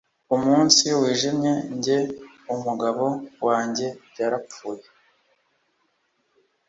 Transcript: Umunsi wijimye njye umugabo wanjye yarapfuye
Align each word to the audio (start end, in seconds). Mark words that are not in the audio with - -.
Umunsi 0.35 0.85
wijimye 0.99 1.53
njye 1.75 1.97
umugabo 2.53 3.05
wanjye 3.47 3.87
yarapfuye 4.17 4.85